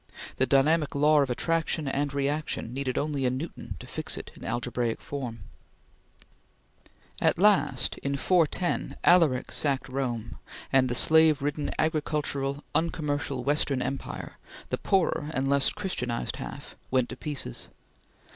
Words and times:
The 0.37 0.47
dynamic 0.47 0.95
law 0.95 1.21
of 1.21 1.29
attraction 1.29 1.87
and 1.87 2.11
reaction 2.11 2.73
needed 2.73 2.97
only 2.97 3.23
a 3.27 3.29
Newton 3.29 3.75
to 3.77 3.85
fix 3.85 4.17
it 4.17 4.31
in 4.35 4.43
algebraic 4.43 4.99
form. 4.99 5.41
At 7.21 7.37
last, 7.37 7.99
in 7.99 8.15
410, 8.17 8.97
Alaric 9.03 9.51
sacked 9.51 9.87
Rome, 9.89 10.39
and 10.73 10.89
the 10.89 10.95
slave 10.95 11.43
ridden, 11.43 11.69
agricultural, 11.77 12.63
uncommercial 12.73 13.43
Western 13.43 13.83
Empire 13.83 14.39
the 14.69 14.79
poorer 14.79 15.29
and 15.35 15.47
less 15.47 15.69
Christianized 15.69 16.37
half 16.37 16.75
went 16.89 17.07
to 17.09 17.15
pieces. 17.15 17.69